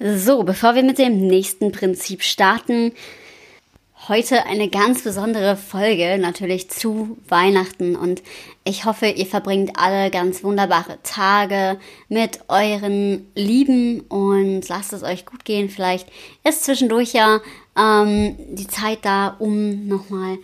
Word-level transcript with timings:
So, 0.00 0.42
bevor 0.42 0.74
wir 0.74 0.82
mit 0.82 0.98
dem 0.98 1.28
nächsten 1.28 1.70
Prinzip 1.70 2.24
starten, 2.24 2.90
heute 4.08 4.44
eine 4.44 4.68
ganz 4.68 5.04
besondere 5.04 5.56
Folge 5.56 6.18
natürlich 6.18 6.68
zu 6.68 7.16
Weihnachten 7.28 7.94
und 7.94 8.20
ich 8.64 8.86
hoffe, 8.86 9.06
ihr 9.06 9.24
verbringt 9.24 9.78
alle 9.78 10.10
ganz 10.10 10.42
wunderbare 10.42 10.98
Tage 11.04 11.78
mit 12.08 12.40
euren 12.48 13.30
Lieben 13.36 14.00
und 14.08 14.68
lasst 14.68 14.92
es 14.92 15.04
euch 15.04 15.26
gut 15.26 15.44
gehen. 15.44 15.70
Vielleicht 15.70 16.08
ist 16.42 16.64
zwischendurch 16.64 17.12
ja 17.12 17.40
ähm, 17.78 18.34
die 18.48 18.66
Zeit 18.66 18.98
da, 19.02 19.36
um 19.38 19.86
nochmal 19.86 20.38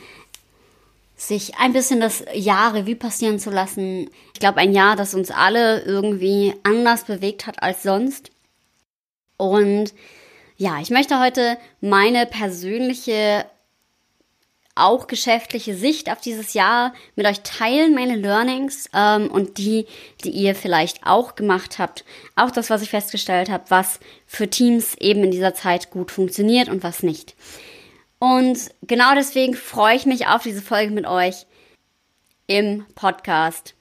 sich 1.17 1.59
ein 1.59 1.73
bisschen 1.73 2.01
das 2.01 2.25
Jahr 2.35 2.73
Revue 2.73 2.95
passieren 2.95 3.41
zu 3.41 3.51
lassen. 3.51 4.11
Ich 4.33 4.39
glaube, 4.39 4.59
ein 4.59 4.73
Jahr, 4.73 4.95
das 4.95 5.13
uns 5.13 5.33
alle 5.33 5.83
irgendwie 5.83 6.55
anders 6.63 7.03
bewegt 7.03 7.49
hat 7.49 7.65
als 7.65 7.83
sonst. 7.83 8.31
Und 9.41 9.95
ja, 10.59 10.81
ich 10.83 10.91
möchte 10.91 11.19
heute 11.19 11.57
meine 11.81 12.27
persönliche, 12.27 13.47
auch 14.75 15.07
geschäftliche 15.07 15.75
Sicht 15.75 16.11
auf 16.11 16.21
dieses 16.21 16.53
Jahr 16.53 16.93
mit 17.17 17.27
euch 17.27 17.41
teilen, 17.41 17.95
meine 17.95 18.17
Learnings 18.17 18.91
ähm, 18.95 19.31
und 19.31 19.57
die, 19.57 19.87
die 20.25 20.31
ihr 20.31 20.55
vielleicht 20.55 21.07
auch 21.07 21.37
gemacht 21.37 21.79
habt. 21.79 22.05
Auch 22.37 22.51
das, 22.51 22.69
was 22.69 22.83
ich 22.83 22.91
festgestellt 22.91 23.49
habe, 23.49 23.65
was 23.69 23.99
für 24.27 24.49
Teams 24.49 24.95
eben 24.97 25.25
in 25.25 25.31
dieser 25.31 25.55
Zeit 25.55 25.91
gut 25.91 26.11
funktioniert 26.11 26.69
und 26.69 26.83
was 26.83 27.03
nicht. 27.03 27.35
Und 28.19 28.59
genau 28.83 29.15
deswegen 29.15 29.55
freue 29.55 29.97
ich 29.97 30.05
mich 30.05 30.27
auf 30.27 30.43
diese 30.43 30.61
Folge 30.61 30.93
mit 30.93 31.07
euch 31.07 31.47
im 32.47 32.85
Podcast. 32.95 33.80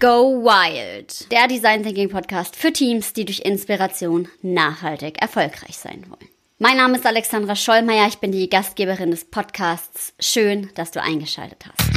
Go 0.00 0.42
Wild, 0.42 1.30
der 1.30 1.46
Design 1.46 1.84
Thinking 1.84 2.08
Podcast 2.08 2.56
für 2.56 2.72
Teams, 2.72 3.12
die 3.12 3.24
durch 3.24 3.38
Inspiration 3.38 4.26
nachhaltig 4.42 5.22
erfolgreich 5.22 5.76
sein 5.76 6.04
wollen. 6.08 6.28
Mein 6.58 6.78
Name 6.78 6.96
ist 6.96 7.06
Alexandra 7.06 7.54
Schollmeier, 7.54 8.08
ich 8.08 8.16
bin 8.16 8.32
die 8.32 8.50
Gastgeberin 8.50 9.12
des 9.12 9.26
Podcasts. 9.26 10.12
Schön, 10.18 10.70
dass 10.74 10.90
du 10.90 11.00
eingeschaltet 11.00 11.66
hast. 11.66 11.88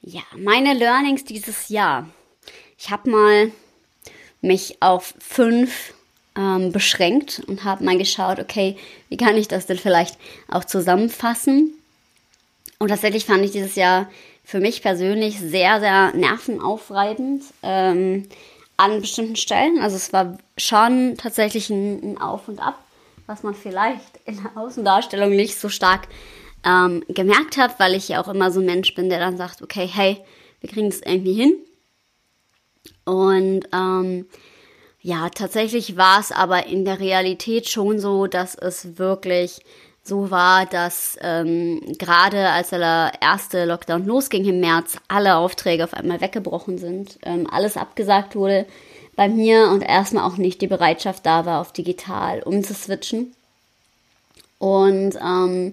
Ja, 0.00 0.22
meine 0.34 0.72
Learnings 0.72 1.24
dieses 1.24 1.68
Jahr. 1.68 2.08
Ich 2.78 2.88
habe 2.88 3.10
mal 3.10 3.52
mich 4.40 4.78
auf 4.80 5.12
fünf 5.18 5.92
ähm, 6.34 6.72
beschränkt 6.72 7.42
und 7.46 7.64
habe 7.64 7.84
mal 7.84 7.98
geschaut, 7.98 8.38
okay, 8.38 8.78
wie 9.10 9.18
kann 9.18 9.36
ich 9.36 9.48
das 9.48 9.66
denn 9.66 9.78
vielleicht 9.78 10.16
auch 10.48 10.64
zusammenfassen? 10.64 11.74
Und 12.78 12.88
tatsächlich 12.88 13.26
fand 13.26 13.44
ich 13.44 13.50
dieses 13.50 13.74
Jahr 13.74 14.08
für 14.44 14.60
mich 14.60 14.82
persönlich 14.82 15.40
sehr, 15.40 15.80
sehr 15.80 16.14
nervenaufreibend 16.14 17.42
ähm, 17.62 18.28
an 18.76 19.00
bestimmten 19.00 19.36
Stellen. 19.36 19.80
Also 19.80 19.96
es 19.96 20.12
war 20.12 20.36
schon 20.58 21.16
tatsächlich 21.16 21.70
ein, 21.70 22.12
ein, 22.12 22.20
Auf 22.20 22.48
und 22.48 22.60
Ab, 22.60 22.78
was 23.26 23.42
man 23.42 23.54
vielleicht 23.54 24.20
in 24.26 24.42
der 24.42 24.56
Außendarstellung 24.56 25.30
nicht 25.30 25.58
so 25.58 25.70
stark 25.70 26.08
ähm, 26.64 27.02
gemerkt 27.08 27.56
hat, 27.56 27.80
weil 27.80 27.94
ich 27.94 28.08
ja 28.08 28.22
auch 28.22 28.28
immer 28.28 28.50
so 28.50 28.60
ein 28.60 28.66
Mensch 28.66 28.94
bin, 28.94 29.08
der 29.08 29.18
dann 29.18 29.38
sagt, 29.38 29.62
okay, 29.62 29.88
hey, 29.90 30.18
wir 30.60 30.68
kriegen 30.70 30.88
es 30.88 31.00
irgendwie 31.00 31.34
hin. 31.34 31.54
Und 33.04 33.64
ähm, 33.72 34.26
ja, 35.00 35.28
tatsächlich 35.28 35.96
war 35.96 36.20
es 36.20 36.32
aber 36.32 36.66
in 36.66 36.84
der 36.84 37.00
Realität 37.00 37.68
schon 37.68 37.98
so, 37.98 38.26
dass 38.26 38.54
es 38.54 38.98
wirklich 38.98 39.60
so 40.04 40.30
war, 40.30 40.66
dass 40.66 41.18
ähm, 41.22 41.80
gerade 41.98 42.50
als 42.50 42.70
der 42.70 43.12
erste 43.20 43.64
Lockdown 43.64 44.04
losging 44.04 44.44
im 44.44 44.60
März, 44.60 44.98
alle 45.08 45.36
Aufträge 45.36 45.84
auf 45.84 45.94
einmal 45.94 46.20
weggebrochen 46.20 46.76
sind, 46.76 47.18
ähm, 47.22 47.48
alles 47.50 47.78
abgesagt 47.78 48.36
wurde 48.36 48.66
bei 49.16 49.28
mir 49.28 49.70
und 49.70 49.80
erstmal 49.82 50.24
auch 50.24 50.36
nicht 50.36 50.60
die 50.60 50.66
Bereitschaft 50.66 51.24
da 51.24 51.46
war, 51.46 51.60
auf 51.60 51.72
digital 51.72 52.42
umzuswitchen. 52.42 53.34
Und 54.58 55.16
ähm, 55.16 55.72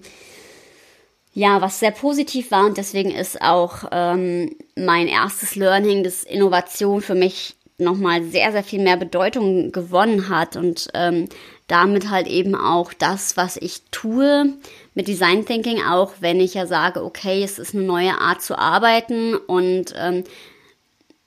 ja, 1.34 1.60
was 1.60 1.80
sehr 1.80 1.90
positiv 1.90 2.50
war 2.50 2.66
und 2.66 2.76
deswegen 2.76 3.10
ist 3.10 3.40
auch 3.42 3.84
ähm, 3.90 4.54
mein 4.76 5.08
erstes 5.08 5.56
Learning, 5.56 6.04
dass 6.04 6.24
Innovation 6.24 7.02
für 7.02 7.14
mich 7.14 7.54
nochmal 7.82 8.24
sehr, 8.24 8.52
sehr 8.52 8.64
viel 8.64 8.82
mehr 8.82 8.96
Bedeutung 8.96 9.72
gewonnen 9.72 10.28
hat 10.28 10.56
und 10.56 10.88
ähm, 10.94 11.28
damit 11.66 12.10
halt 12.10 12.26
eben 12.26 12.54
auch 12.54 12.92
das, 12.92 13.36
was 13.36 13.56
ich 13.56 13.82
tue 13.90 14.52
mit 14.94 15.08
Design 15.08 15.46
Thinking, 15.46 15.82
auch 15.82 16.12
wenn 16.20 16.40
ich 16.40 16.54
ja 16.54 16.66
sage, 16.66 17.02
okay, 17.02 17.42
es 17.42 17.58
ist 17.58 17.74
eine 17.74 17.84
neue 17.84 18.18
Art 18.18 18.42
zu 18.42 18.58
arbeiten 18.58 19.34
und 19.34 19.94
ähm, 19.96 20.24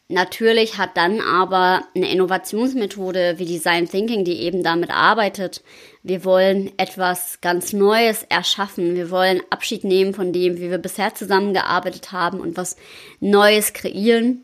natürlich 0.07 0.77
hat 0.77 0.97
dann 0.97 1.19
aber 1.19 1.81
eine 1.95 2.11
Innovationsmethode 2.11 3.35
wie 3.37 3.45
Design 3.45 3.89
Thinking, 3.89 4.23
die 4.23 4.39
eben 4.41 4.61
damit 4.61 4.91
arbeitet. 4.91 5.63
Wir 6.03 6.23
wollen 6.23 6.71
etwas 6.77 7.41
ganz 7.41 7.73
Neues 7.73 8.23
erschaffen. 8.29 8.95
Wir 8.95 9.09
wollen 9.09 9.41
Abschied 9.49 9.83
nehmen 9.83 10.13
von 10.13 10.31
dem, 10.31 10.57
wie 10.57 10.69
wir 10.69 10.77
bisher 10.77 11.15
zusammengearbeitet 11.15 12.11
haben 12.11 12.39
und 12.39 12.55
was 12.55 12.75
Neues 13.19 13.73
kreieren 13.73 14.43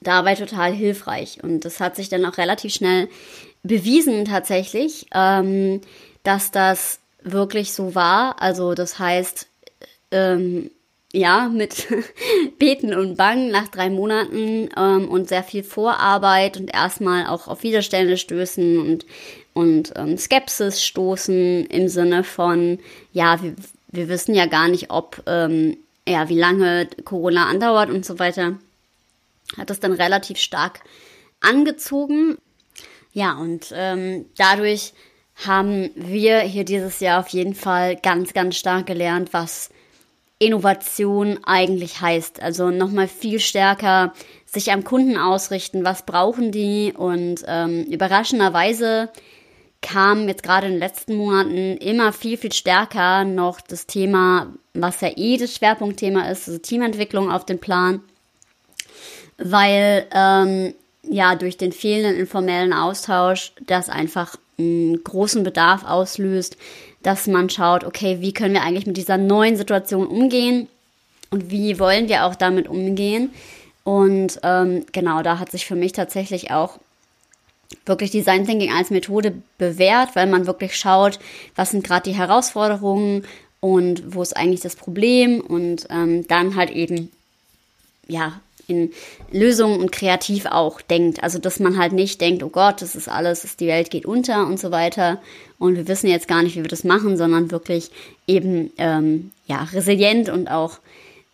dabei 0.00 0.34
total 0.34 0.72
hilfreich. 0.72 1.38
Und 1.42 1.64
das 1.64 1.80
hat 1.80 1.96
sich 1.96 2.08
dann 2.08 2.24
auch 2.24 2.38
relativ 2.38 2.74
schnell 2.74 3.08
bewiesen 3.62 4.24
tatsächlich, 4.24 5.06
ähm, 5.14 5.80
dass 6.22 6.50
das 6.50 7.00
wirklich 7.22 7.72
so 7.72 7.94
war. 7.94 8.40
Also 8.40 8.74
das 8.74 8.98
heißt, 8.98 9.46
ähm, 10.10 10.70
ja, 11.12 11.48
mit 11.48 11.88
Beten 12.58 12.94
und 12.94 13.16
Bangen 13.16 13.50
nach 13.50 13.68
drei 13.68 13.90
Monaten 13.90 14.68
ähm, 14.76 15.08
und 15.08 15.28
sehr 15.28 15.42
viel 15.42 15.62
Vorarbeit 15.62 16.56
und 16.56 16.72
erstmal 16.72 17.26
auch 17.26 17.48
auf 17.48 17.62
Widerstände 17.62 18.16
stößen 18.16 18.78
und, 18.78 19.06
und 19.52 19.92
ähm, 19.96 20.16
Skepsis 20.16 20.82
stoßen 20.82 21.66
im 21.66 21.88
Sinne 21.88 22.24
von, 22.24 22.78
ja, 23.12 23.42
wir, 23.42 23.54
wir 23.88 24.08
wissen 24.08 24.34
ja 24.34 24.46
gar 24.46 24.68
nicht, 24.68 24.90
ob, 24.90 25.22
ähm, 25.26 25.76
ja, 26.08 26.28
wie 26.28 26.38
lange 26.38 26.88
Corona 27.04 27.46
andauert 27.46 27.90
und 27.90 28.04
so 28.04 28.18
weiter 28.18 28.54
hat 29.56 29.70
das 29.70 29.80
dann 29.80 29.92
relativ 29.92 30.38
stark 30.38 30.80
angezogen. 31.40 32.38
Ja, 33.12 33.34
und 33.34 33.72
ähm, 33.74 34.26
dadurch 34.36 34.92
haben 35.46 35.90
wir 35.94 36.40
hier 36.40 36.64
dieses 36.64 37.00
Jahr 37.00 37.20
auf 37.20 37.28
jeden 37.28 37.54
Fall 37.54 37.96
ganz, 37.96 38.32
ganz 38.32 38.56
stark 38.56 38.86
gelernt, 38.86 39.32
was 39.32 39.70
Innovation 40.38 41.38
eigentlich 41.44 42.00
heißt. 42.00 42.42
Also 42.42 42.70
nochmal 42.70 43.08
viel 43.08 43.38
stärker 43.38 44.12
sich 44.46 44.72
am 44.72 44.84
Kunden 44.84 45.16
ausrichten, 45.16 45.84
was 45.84 46.04
brauchen 46.04 46.52
die 46.52 46.92
und 46.96 47.42
ähm, 47.46 47.84
überraschenderweise 47.84 49.10
kam 49.80 50.28
jetzt 50.28 50.42
gerade 50.42 50.66
in 50.66 50.74
den 50.74 50.80
letzten 50.80 51.14
Monaten 51.16 51.76
immer 51.78 52.12
viel, 52.12 52.36
viel 52.36 52.52
stärker 52.52 53.24
noch 53.24 53.60
das 53.60 53.86
Thema, 53.86 54.54
was 54.74 55.00
ja 55.00 55.10
eh 55.16 55.36
das 55.36 55.56
Schwerpunktthema 55.56 56.28
ist, 56.30 56.48
also 56.48 56.58
Teamentwicklung 56.58 57.30
auf 57.30 57.44
den 57.46 57.58
Plan 57.58 58.02
weil 59.44 60.06
ähm, 60.14 60.74
ja 61.02 61.34
durch 61.34 61.56
den 61.56 61.72
fehlenden 61.72 62.16
informellen 62.16 62.72
Austausch 62.72 63.52
das 63.66 63.88
einfach 63.88 64.36
einen 64.58 65.02
großen 65.02 65.42
Bedarf 65.42 65.84
auslöst, 65.84 66.56
dass 67.02 67.26
man 67.26 67.50
schaut, 67.50 67.84
okay, 67.84 68.18
wie 68.20 68.32
können 68.32 68.54
wir 68.54 68.62
eigentlich 68.62 68.86
mit 68.86 68.96
dieser 68.96 69.18
neuen 69.18 69.56
Situation 69.56 70.06
umgehen 70.06 70.68
und 71.30 71.50
wie 71.50 71.78
wollen 71.78 72.08
wir 72.08 72.24
auch 72.24 72.34
damit 72.34 72.68
umgehen. 72.68 73.30
Und 73.84 74.38
ähm, 74.44 74.86
genau, 74.92 75.22
da 75.22 75.38
hat 75.38 75.50
sich 75.50 75.66
für 75.66 75.74
mich 75.74 75.92
tatsächlich 75.92 76.52
auch 76.52 76.78
wirklich 77.86 78.10
Design 78.10 78.46
Thinking 78.46 78.72
als 78.72 78.90
Methode 78.90 79.34
bewährt, 79.58 80.14
weil 80.14 80.26
man 80.26 80.46
wirklich 80.46 80.76
schaut, 80.76 81.18
was 81.56 81.70
sind 81.70 81.84
gerade 81.84 82.08
die 82.08 82.16
Herausforderungen 82.16 83.24
und 83.60 84.14
wo 84.14 84.22
ist 84.22 84.36
eigentlich 84.36 84.60
das 84.60 84.76
Problem 84.76 85.40
und 85.40 85.86
ähm, 85.90 86.26
dann 86.28 86.54
halt 86.54 86.70
eben 86.70 87.10
ja 88.06 88.40
in 88.68 88.92
Lösungen 89.30 89.80
und 89.80 89.92
kreativ 89.92 90.46
auch 90.46 90.80
denkt. 90.80 91.22
Also, 91.22 91.38
dass 91.38 91.60
man 91.60 91.78
halt 91.78 91.92
nicht 91.92 92.20
denkt, 92.20 92.42
oh 92.42 92.48
Gott, 92.48 92.82
das 92.82 92.94
ist 92.94 93.08
alles, 93.08 93.56
die 93.56 93.66
Welt 93.66 93.90
geht 93.90 94.06
unter 94.06 94.46
und 94.46 94.58
so 94.58 94.70
weiter 94.70 95.20
und 95.62 95.76
wir 95.76 95.86
wissen 95.86 96.08
jetzt 96.08 96.26
gar 96.26 96.42
nicht, 96.42 96.56
wie 96.56 96.62
wir 96.62 96.68
das 96.68 96.82
machen, 96.82 97.16
sondern 97.16 97.52
wirklich 97.52 97.90
eben, 98.26 98.72
ähm, 98.78 99.30
ja, 99.46 99.62
resilient 99.72 100.28
und 100.28 100.48
auch 100.48 100.78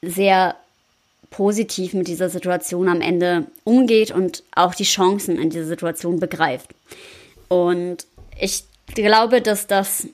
sehr 0.02 0.55
positiv 1.31 1.94
mit 1.94 2.08
dieser 2.08 2.29
Situation 2.29 2.88
am 2.88 3.00
Ende 3.00 3.47
umgeht 3.64 4.11
und 4.11 4.43
auch 4.55 4.75
die 4.75 4.85
Chancen 4.85 5.38
in 5.38 5.50
dieser 5.50 5.64
Situation 5.67 6.20
begreift. 6.20 6.75
Und 7.49 8.06
ich 8.38 8.64
glaube, 8.94 9.41
dass 9.41 9.67
das 9.67 10.06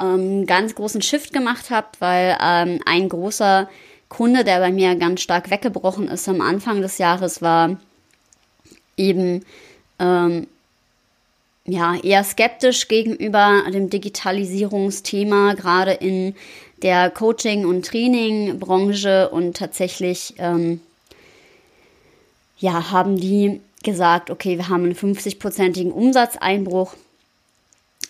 ähm, 0.00 0.20
einen 0.20 0.46
ganz 0.46 0.74
großen 0.74 1.02
Shift 1.02 1.32
gemacht 1.32 1.70
hat, 1.70 2.00
weil 2.00 2.36
ähm, 2.40 2.80
ein 2.86 3.08
großer 3.08 3.68
Kunde, 4.08 4.44
der 4.44 4.60
bei 4.60 4.70
mir 4.70 4.94
ganz 4.96 5.22
stark 5.22 5.50
weggebrochen 5.50 6.08
ist 6.08 6.28
am 6.28 6.40
Anfang 6.40 6.80
des 6.80 6.98
Jahres, 6.98 7.42
war 7.42 7.76
eben 8.96 9.44
ähm, 9.98 10.46
ja 11.64 11.96
eher 11.96 12.24
skeptisch 12.24 12.88
gegenüber 12.88 13.64
dem 13.72 13.90
Digitalisierungsthema, 13.90 15.54
gerade 15.54 15.92
in 15.92 16.34
der 16.82 17.10
Coaching- 17.10 17.66
und 17.66 17.86
Trainingbranche 17.86 19.30
und 19.30 19.56
tatsächlich 19.56 20.34
ähm, 20.38 20.80
ja, 22.58 22.90
haben 22.90 23.16
die 23.16 23.60
gesagt, 23.82 24.30
okay, 24.30 24.56
wir 24.56 24.68
haben 24.68 24.84
einen 24.84 24.94
50-prozentigen 24.94 25.92
Umsatzeinbruch. 25.92 26.94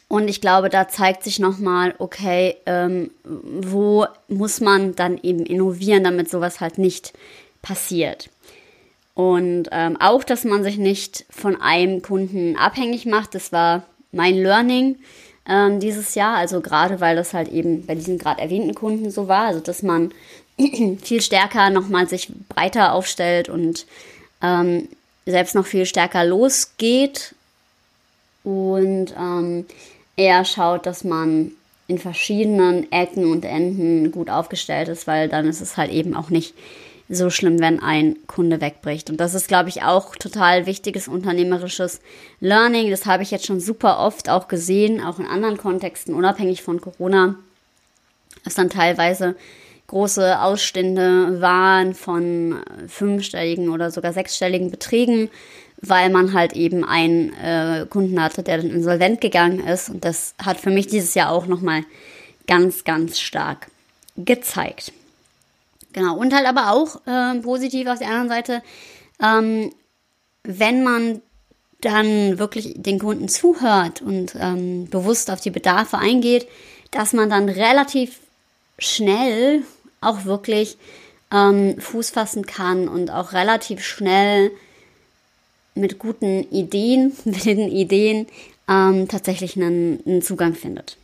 Und 0.08 0.28
ich 0.28 0.40
glaube, 0.40 0.68
da 0.68 0.88
zeigt 0.88 1.24
sich 1.24 1.38
nochmal, 1.38 1.94
okay, 1.98 2.56
ähm, 2.66 3.10
wo 3.24 4.06
muss 4.28 4.60
man 4.60 4.94
dann 4.94 5.18
eben 5.22 5.44
innovieren, 5.46 6.04
damit 6.04 6.30
sowas 6.30 6.60
halt 6.60 6.78
nicht 6.78 7.12
passiert. 7.62 8.28
Und 9.14 9.68
ähm, 9.72 9.96
auch, 10.00 10.24
dass 10.24 10.44
man 10.44 10.62
sich 10.62 10.76
nicht 10.76 11.24
von 11.30 11.60
einem 11.60 12.02
Kunden 12.02 12.56
abhängig 12.56 13.06
macht, 13.06 13.34
das 13.34 13.52
war 13.52 13.84
mein 14.12 14.36
Learning 14.36 14.96
ähm, 15.48 15.80
dieses 15.80 16.14
Jahr. 16.14 16.36
Also 16.36 16.60
gerade 16.60 17.00
weil 17.00 17.16
das 17.16 17.32
halt 17.32 17.48
eben 17.48 17.86
bei 17.86 17.94
diesen 17.94 18.18
gerade 18.18 18.40
erwähnten 18.40 18.74
Kunden 18.74 19.10
so 19.10 19.28
war, 19.28 19.46
also 19.46 19.60
dass 19.60 19.82
man 19.82 20.12
viel 21.02 21.20
stärker 21.20 21.70
nochmal 21.70 22.08
sich 22.08 22.28
breiter 22.48 22.92
aufstellt 22.92 23.48
und 23.48 23.86
ähm, 24.42 24.88
selbst 25.26 25.54
noch 25.54 25.66
viel 25.66 25.86
stärker 25.86 26.24
losgeht 26.24 27.34
und 28.42 29.14
ähm, 29.18 29.66
eher 30.16 30.44
schaut, 30.44 30.86
dass 30.86 31.04
man 31.04 31.52
in 31.86 31.98
verschiedenen 31.98 32.90
Ecken 32.92 33.30
und 33.30 33.44
Enden 33.44 34.10
gut 34.10 34.30
aufgestellt 34.30 34.88
ist, 34.88 35.06
weil 35.06 35.28
dann 35.28 35.46
ist 35.46 35.60
es 35.60 35.76
halt 35.76 35.90
eben 35.90 36.14
auch 36.14 36.30
nicht 36.30 36.54
so 37.08 37.28
schlimm, 37.28 37.60
wenn 37.60 37.80
ein 37.80 38.16
Kunde 38.26 38.60
wegbricht. 38.60 39.10
Und 39.10 39.18
das 39.18 39.34
ist, 39.34 39.48
glaube 39.48 39.68
ich, 39.68 39.82
auch 39.82 40.16
total 40.16 40.64
wichtiges 40.64 41.06
unternehmerisches 41.06 42.00
Learning. 42.40 42.90
Das 42.90 43.04
habe 43.04 43.22
ich 43.22 43.30
jetzt 43.30 43.46
schon 43.46 43.60
super 43.60 43.98
oft 43.98 44.30
auch 44.30 44.48
gesehen, 44.48 45.02
auch 45.02 45.18
in 45.18 45.26
anderen 45.26 45.58
Kontexten, 45.58 46.14
unabhängig 46.14 46.62
von 46.62 46.80
Corona, 46.80 47.34
dass 48.44 48.54
dann 48.54 48.70
teilweise 48.70 49.36
große 49.86 50.40
Ausstände 50.40 51.42
waren 51.42 51.94
von 51.94 52.56
fünfstelligen 52.88 53.68
oder 53.68 53.90
sogar 53.90 54.14
sechsstelligen 54.14 54.70
Beträgen, 54.70 55.28
weil 55.88 56.10
man 56.10 56.32
halt 56.32 56.54
eben 56.54 56.84
einen 56.84 57.32
äh, 57.34 57.86
Kunden 57.88 58.22
hatte, 58.22 58.42
der 58.42 58.58
dann 58.58 58.70
insolvent 58.70 59.20
gegangen 59.20 59.60
ist. 59.60 59.90
Und 59.90 60.04
das 60.04 60.34
hat 60.42 60.60
für 60.60 60.70
mich 60.70 60.86
dieses 60.86 61.14
Jahr 61.14 61.30
auch 61.30 61.46
nochmal 61.46 61.84
ganz, 62.46 62.84
ganz 62.84 63.18
stark 63.18 63.68
gezeigt. 64.16 64.92
Genau, 65.92 66.16
und 66.16 66.34
halt 66.34 66.46
aber 66.46 66.72
auch 66.72 67.00
äh, 67.06 67.40
positiv 67.40 67.86
auf 67.86 67.98
der 67.98 68.08
anderen 68.08 68.28
Seite, 68.28 68.62
ähm, 69.22 69.72
wenn 70.42 70.82
man 70.82 71.22
dann 71.80 72.38
wirklich 72.38 72.74
den 72.76 72.98
Kunden 72.98 73.28
zuhört 73.28 74.02
und 74.02 74.34
ähm, 74.38 74.88
bewusst 74.88 75.30
auf 75.30 75.40
die 75.40 75.50
Bedarfe 75.50 75.98
eingeht, 75.98 76.48
dass 76.90 77.12
man 77.12 77.30
dann 77.30 77.48
relativ 77.48 78.18
schnell 78.78 79.62
auch 80.00 80.24
wirklich 80.24 80.76
ähm, 81.32 81.76
Fuß 81.78 82.10
fassen 82.10 82.46
kann 82.46 82.88
und 82.88 83.10
auch 83.10 83.32
relativ 83.32 83.84
schnell 83.84 84.50
mit 85.74 85.98
guten 85.98 86.46
Ideen, 86.50 87.12
mit 87.24 87.44
den 87.44 87.68
Ideen 87.70 88.26
ähm, 88.68 89.08
tatsächlich 89.08 89.56
einen, 89.56 90.00
einen 90.06 90.22
Zugang 90.22 90.54
findet. 90.54 90.96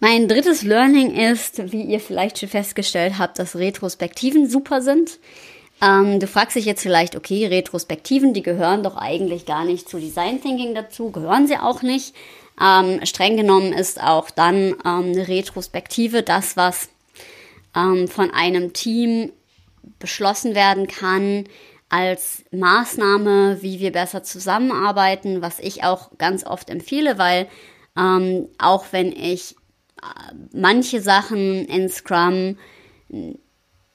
Mein 0.00 0.26
drittes 0.26 0.62
Learning 0.62 1.14
ist, 1.14 1.72
wie 1.72 1.82
ihr 1.82 2.00
vielleicht 2.00 2.38
schon 2.38 2.48
festgestellt 2.48 3.18
habt, 3.18 3.38
dass 3.38 3.54
Retrospektiven 3.54 4.50
super 4.50 4.82
sind. 4.82 5.20
Ähm, 5.80 6.18
du 6.18 6.26
fragst 6.26 6.56
dich 6.56 6.64
jetzt 6.64 6.82
vielleicht, 6.82 7.14
okay, 7.14 7.46
Retrospektiven, 7.46 8.34
die 8.34 8.42
gehören 8.42 8.82
doch 8.82 8.96
eigentlich 8.96 9.46
gar 9.46 9.64
nicht 9.64 9.88
zu 9.88 9.98
Design 9.98 10.42
Thinking 10.42 10.74
dazu, 10.74 11.10
gehören 11.10 11.46
sie 11.46 11.56
auch 11.56 11.82
nicht. 11.82 12.14
Ähm, 12.60 13.00
streng 13.04 13.36
genommen 13.36 13.72
ist 13.72 14.02
auch 14.02 14.30
dann 14.30 14.74
ähm, 14.84 15.12
eine 15.12 15.28
Retrospektive 15.28 16.22
das, 16.22 16.56
was 16.56 16.88
ähm, 17.76 18.08
von 18.08 18.30
einem 18.32 18.72
Team 18.72 19.30
beschlossen 19.98 20.54
werden 20.54 20.88
kann 20.88 21.44
als 21.92 22.44
Maßnahme, 22.50 23.58
wie 23.60 23.78
wir 23.78 23.92
besser 23.92 24.22
zusammenarbeiten, 24.22 25.42
was 25.42 25.58
ich 25.58 25.84
auch 25.84 26.10
ganz 26.18 26.44
oft 26.44 26.70
empfehle, 26.70 27.18
weil 27.18 27.48
ähm, 27.96 28.48
auch 28.58 28.86
wenn 28.92 29.12
ich 29.12 29.56
äh, 30.02 30.34
manche 30.52 31.00
Sachen 31.02 31.66
in 31.66 31.88
Scrum 31.90 32.56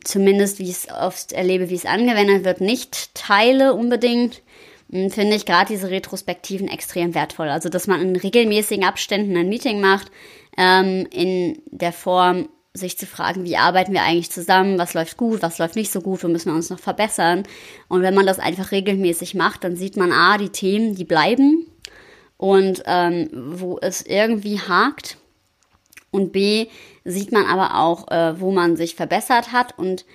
zumindest 0.04 0.60
wie 0.60 0.64
ich 0.64 0.70
es 0.70 0.92
oft 0.92 1.34
erlebe, 1.34 1.70
wie 1.70 1.76
es 1.76 1.86
angewendet 1.86 2.44
wird, 2.46 2.62
nicht 2.62 3.14
teile 3.14 3.74
unbedingt, 3.74 4.42
hm, 4.90 5.12
finde 5.12 5.36
ich 5.36 5.46
gerade 5.46 5.74
diese 5.74 5.90
Retrospektiven 5.90 6.68
extrem 6.68 7.14
wertvoll. 7.14 7.50
Also, 7.50 7.70
dass 7.70 7.88
man 7.88 8.02
in 8.02 8.16
regelmäßigen 8.16 8.86
Abständen 8.86 9.36
ein 9.36 9.50
Meeting 9.50 9.82
macht, 9.82 10.12
ähm, 10.58 11.08
in 11.12 11.62
der 11.68 11.94
Form, 11.94 12.50
sich 12.78 12.98
zu 12.98 13.06
fragen, 13.06 13.44
wie 13.44 13.58
arbeiten 13.58 13.94
wir 13.94 14.04
eigentlich 14.04 14.32
zusammen, 14.32 14.78
was 14.78 14.94
läuft 14.94 15.18
gut, 15.18 15.42
was 15.42 15.58
läuft 15.58 15.76
nicht 15.76 15.92
so 15.92 16.02
gut, 16.02 16.24
wo 16.24 16.28
müssen 16.28 16.52
wir 16.52 16.56
uns 16.56 16.70
noch 16.70 16.80
verbessern. 16.80 17.44
Und 17.88 18.02
wenn 18.02 18.14
man 18.14 18.26
das 18.26 18.40
einfach 18.40 18.72
regelmäßig 18.72 19.36
macht, 19.36 19.64
dann 19.64 19.76
sieht 19.76 19.98
man, 19.98 20.12
A, 20.12 20.38
die 20.38 20.50
Themen, 20.50 20.96
die 20.96 21.06
bleiben 21.06 21.66
und 22.38 22.84
ähm, 22.86 23.30
wo 23.34 23.80
es 23.82 24.04
irgendwie 24.04 24.60
hakt. 24.60 25.18
Und 26.12 26.32
B, 26.32 26.68
sieht 27.04 27.32
man 27.32 27.46
aber 27.46 27.76
auch, 27.76 28.10
äh, 28.12 28.40
wo 28.40 28.52
man 28.52 28.78
sich 28.78 28.96
verbessert 28.96 29.52
hat. 29.52 29.78
Und 29.78 30.06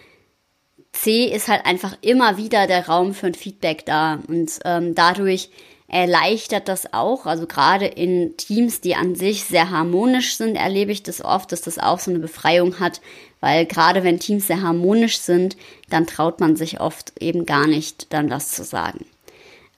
C 0.92 1.26
ist 1.26 1.48
halt 1.48 1.66
einfach 1.66 1.96
immer 2.00 2.36
wieder 2.36 2.66
der 2.66 2.86
Raum 2.86 3.14
für 3.14 3.26
ein 3.26 3.34
Feedback 3.34 3.84
da. 3.84 4.20
Und 4.26 4.58
ähm, 4.64 4.94
dadurch 4.94 5.50
erleichtert 5.92 6.68
das 6.68 6.92
auch. 6.92 7.26
Also 7.26 7.46
gerade 7.46 7.86
in 7.86 8.36
Teams, 8.36 8.80
die 8.80 8.96
an 8.96 9.14
sich 9.14 9.44
sehr 9.44 9.70
harmonisch 9.70 10.36
sind, 10.36 10.56
erlebe 10.56 10.90
ich 10.90 11.02
das 11.02 11.22
oft, 11.22 11.52
dass 11.52 11.60
das 11.60 11.78
auch 11.78 12.00
so 12.00 12.10
eine 12.10 12.18
Befreiung 12.18 12.80
hat, 12.80 13.00
weil 13.40 13.66
gerade 13.66 14.02
wenn 14.02 14.18
Teams 14.18 14.46
sehr 14.46 14.62
harmonisch 14.62 15.18
sind, 15.18 15.56
dann 15.90 16.06
traut 16.06 16.40
man 16.40 16.56
sich 16.56 16.80
oft 16.80 17.12
eben 17.20 17.44
gar 17.44 17.66
nicht, 17.66 18.12
dann 18.12 18.30
was 18.30 18.52
zu 18.52 18.64
sagen. 18.64 19.04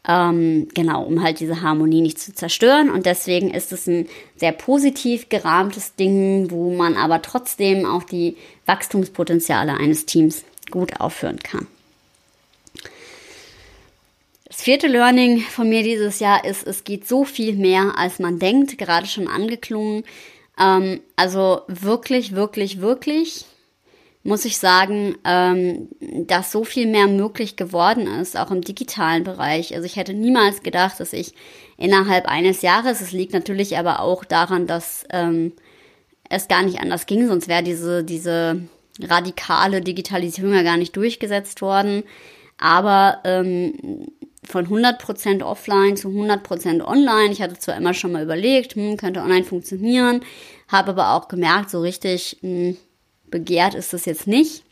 Ähm, 0.06 0.68
genau, 0.74 1.02
um 1.02 1.22
halt 1.22 1.40
diese 1.40 1.62
Harmonie 1.62 2.02
nicht 2.02 2.20
zu 2.20 2.32
zerstören. 2.32 2.90
Und 2.90 3.06
deswegen 3.06 3.50
ist 3.50 3.72
es 3.72 3.88
ein 3.88 4.06
sehr 4.36 4.52
positiv 4.52 5.28
gerahmtes 5.30 5.96
Ding, 5.96 6.50
wo 6.50 6.74
man 6.74 6.96
aber 6.96 7.22
trotzdem 7.22 7.86
auch 7.86 8.04
die 8.04 8.36
Wachstumspotenziale 8.66 9.74
eines 9.74 10.06
Teams 10.06 10.44
gut 10.70 11.00
aufführen 11.00 11.40
kann. 11.40 11.66
Das 14.54 14.62
vierte 14.62 14.86
Learning 14.86 15.40
von 15.40 15.68
mir 15.68 15.82
dieses 15.82 16.20
Jahr 16.20 16.44
ist, 16.44 16.64
es 16.64 16.84
geht 16.84 17.08
so 17.08 17.24
viel 17.24 17.56
mehr, 17.56 17.98
als 17.98 18.20
man 18.20 18.38
denkt, 18.38 18.78
gerade 18.78 19.08
schon 19.08 19.26
angeklungen. 19.26 20.04
Ähm, 20.56 21.00
also 21.16 21.62
wirklich, 21.66 22.36
wirklich, 22.36 22.80
wirklich 22.80 23.46
muss 24.22 24.44
ich 24.44 24.58
sagen, 24.58 25.16
ähm, 25.24 25.88
dass 26.28 26.52
so 26.52 26.62
viel 26.62 26.86
mehr 26.86 27.08
möglich 27.08 27.56
geworden 27.56 28.06
ist, 28.06 28.36
auch 28.36 28.52
im 28.52 28.60
digitalen 28.60 29.24
Bereich. 29.24 29.74
Also 29.74 29.86
ich 29.86 29.96
hätte 29.96 30.14
niemals 30.14 30.62
gedacht, 30.62 31.00
dass 31.00 31.12
ich 31.12 31.34
innerhalb 31.76 32.26
eines 32.26 32.62
Jahres, 32.62 33.00
es 33.00 33.10
liegt 33.10 33.32
natürlich 33.32 33.76
aber 33.76 33.98
auch 33.98 34.24
daran, 34.24 34.68
dass 34.68 35.04
ähm, 35.10 35.52
es 36.30 36.46
gar 36.46 36.62
nicht 36.62 36.78
anders 36.78 37.06
ging, 37.06 37.26
sonst 37.26 37.48
wäre 37.48 37.64
diese, 37.64 38.04
diese 38.04 38.60
radikale 39.02 39.80
Digitalisierung 39.80 40.54
ja 40.54 40.62
gar 40.62 40.76
nicht 40.76 40.96
durchgesetzt 40.96 41.60
worden. 41.60 42.04
Aber 42.56 43.18
ähm, 43.24 44.06
von 44.46 44.66
100% 44.68 45.42
offline 45.42 45.96
zu 45.96 46.08
100% 46.08 46.84
online. 46.84 47.32
Ich 47.32 47.42
hatte 47.42 47.58
zwar 47.58 47.76
immer 47.76 47.94
schon 47.94 48.12
mal 48.12 48.22
überlegt, 48.22 48.74
hm, 48.74 48.96
könnte 48.96 49.20
online 49.20 49.44
funktionieren, 49.44 50.22
habe 50.68 50.90
aber 50.90 51.12
auch 51.14 51.28
gemerkt, 51.28 51.70
so 51.70 51.80
richtig 51.80 52.38
hm, 52.40 52.76
begehrt 53.30 53.74
ist 53.74 53.92
das 53.92 54.04
jetzt 54.04 54.26
nicht. 54.26 54.64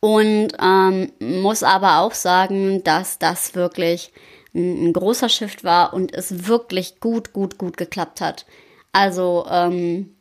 Und 0.00 0.48
ähm, 0.60 1.10
muss 1.18 1.62
aber 1.62 2.00
auch 2.00 2.12
sagen, 2.12 2.84
dass 2.84 3.18
das 3.18 3.54
wirklich 3.54 4.12
ein, 4.54 4.88
ein, 4.88 4.92
großer 4.92 5.28
Shift 5.28 5.64
war 5.64 5.94
und 5.94 6.14
es 6.14 6.46
wirklich 6.46 7.00
gut, 7.00 7.32
gut, 7.32 7.58
gut 7.58 7.76
geklappt 7.76 8.20
hat. 8.20 8.46
Also, 8.92 9.46
ähm, 9.50 10.14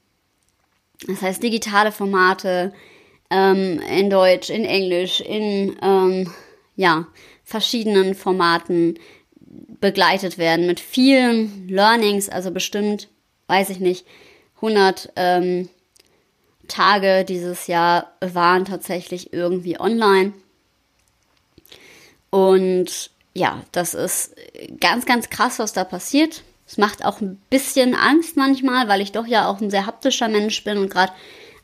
das 1.07 1.21
heißt 1.21 1.43
digitale 1.43 1.91
Formate 1.91 2.73
ähm, 3.29 3.79
in 3.81 4.09
Deutsch, 4.09 4.49
in 4.49 4.65
Englisch, 4.65 5.21
in 5.21 5.77
ähm, 5.81 6.33
ja, 6.75 7.07
verschiedenen 7.45 8.15
Formaten 8.15 8.99
begleitet 9.79 10.37
werden 10.37 10.67
mit 10.67 10.79
vielen 10.79 11.69
Learnings, 11.69 12.27
also 12.27 12.51
bestimmt, 12.51 13.07
weiß 13.47 13.69
ich 13.69 13.79
nicht, 13.79 14.05
100 14.55 15.13
ähm, 15.15 15.69
Tage 16.67 17.23
dieses 17.23 17.67
Jahr 17.67 18.11
waren 18.19 18.65
tatsächlich 18.65 19.31
irgendwie 19.31 19.79
online. 19.79 20.33
Und 22.31 23.11
ja, 23.33 23.63
das 23.71 23.93
ist 23.93 24.35
ganz, 24.79 25.05
ganz 25.05 25.29
krass, 25.29 25.59
was 25.59 25.73
da 25.73 25.83
passiert. 25.83 26.43
Es 26.67 26.77
macht 26.77 27.05
auch 27.05 27.21
ein 27.21 27.39
bisschen 27.49 27.93
Angst 27.93 28.37
manchmal, 28.37 28.87
weil 28.87 29.01
ich 29.01 29.11
doch 29.11 29.27
ja 29.27 29.47
auch 29.47 29.61
ein 29.61 29.69
sehr 29.69 29.85
haptischer 29.85 30.27
Mensch 30.27 30.63
bin 30.63 30.77
und 30.77 30.89
gerade 30.89 31.13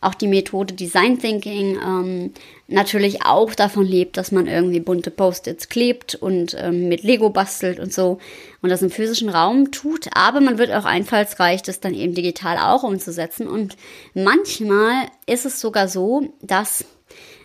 auch 0.01 0.13
die 0.13 0.27
Methode 0.27 0.74
Design 0.74 1.20
Thinking 1.20 1.77
ähm, 1.77 2.34
natürlich 2.67 3.24
auch 3.24 3.55
davon 3.55 3.86
lebt, 3.86 4.17
dass 4.17 4.31
man 4.31 4.48
irgendwie 4.48 4.79
bunte 4.81 5.12
Post-its 5.12 5.70
klebt 5.70 6.15
und 6.15 6.55
ähm, 6.60 6.89
mit 6.89 7.03
Lego 7.03 7.29
bastelt 7.29 7.79
und 7.79 7.93
so 7.93 8.17
und 8.62 8.70
das 8.70 8.81
im 8.81 8.89
physischen 8.89 9.29
Raum 9.29 9.72
tut. 9.72 10.10
Aber 10.13 10.41
man 10.41 10.58
wird 10.58 10.72
auch 10.72 10.86
einfallsreich, 10.86 11.62
das 11.62 11.79
dann 11.79 11.93
eben 11.93 12.13
digital 12.13 12.58
auch 12.58 12.84
umzusetzen. 12.84 13.48
Und 13.48 13.77
manchmal 14.13 15.05
ist 15.25 15.46
es 15.46 15.62
sogar 15.62 15.88
so, 15.88 16.34
dass 16.41 16.84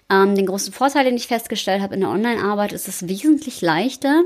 Ähm, 0.08 0.36
den 0.36 0.46
großen 0.46 0.72
Vorteil, 0.72 1.04
den 1.04 1.16
ich 1.16 1.26
festgestellt 1.26 1.82
habe 1.82 1.94
in 1.94 2.00
der 2.02 2.10
Online-Arbeit, 2.10 2.72
ist 2.72 2.86
es 2.86 3.08
wesentlich 3.08 3.60
leichter, 3.60 4.22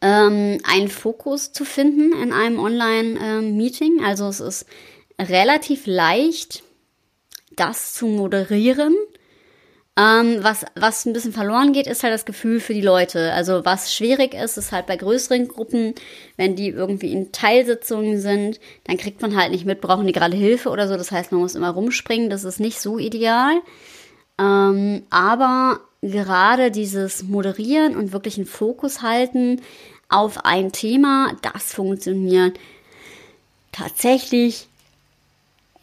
ähm, 0.00 0.58
einen 0.62 0.88
Fokus 0.88 1.50
zu 1.50 1.64
finden 1.64 2.12
in 2.22 2.32
einem 2.32 2.60
Online-Meeting. 2.60 4.04
also 4.04 4.28
es 4.28 4.38
ist 4.38 4.66
relativ 5.20 5.86
leicht, 5.86 6.62
das 7.56 7.94
zu 7.94 8.06
moderieren. 8.06 8.94
Ähm, 9.98 10.44
was, 10.44 10.66
was 10.74 11.06
ein 11.06 11.14
bisschen 11.14 11.32
verloren 11.32 11.72
geht, 11.72 11.86
ist 11.86 12.02
halt 12.02 12.12
das 12.12 12.26
Gefühl 12.26 12.60
für 12.60 12.74
die 12.74 12.82
Leute. 12.82 13.32
Also 13.32 13.64
was 13.64 13.94
schwierig 13.94 14.34
ist, 14.34 14.58
ist 14.58 14.70
halt 14.70 14.86
bei 14.86 14.96
größeren 14.96 15.48
Gruppen, 15.48 15.94
wenn 16.36 16.54
die 16.54 16.68
irgendwie 16.68 17.12
in 17.12 17.32
Teilsitzungen 17.32 18.20
sind, 18.20 18.60
dann 18.84 18.98
kriegt 18.98 19.22
man 19.22 19.34
halt 19.34 19.52
nicht 19.52 19.64
mit, 19.64 19.80
brauchen 19.80 20.06
die 20.06 20.12
gerade 20.12 20.36
Hilfe 20.36 20.68
oder 20.68 20.86
so. 20.86 20.98
Das 20.98 21.12
heißt, 21.12 21.32
man 21.32 21.40
muss 21.40 21.54
immer 21.54 21.70
rumspringen. 21.70 22.28
Das 22.28 22.44
ist 22.44 22.60
nicht 22.60 22.78
so 22.78 22.98
ideal. 22.98 23.54
Ähm, 24.38 25.04
aber 25.08 25.80
gerade 26.02 26.70
dieses 26.70 27.22
Moderieren 27.22 27.96
und 27.96 28.12
wirklich 28.12 28.36
einen 28.36 28.46
Fokus 28.46 29.00
halten 29.00 29.62
auf 30.10 30.44
ein 30.44 30.72
Thema, 30.72 31.34
das 31.40 31.72
funktioniert 31.72 32.58
tatsächlich 33.72 34.68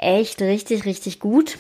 echt 0.03 0.41
richtig, 0.41 0.85
richtig 0.85 1.19
gut. 1.19 1.57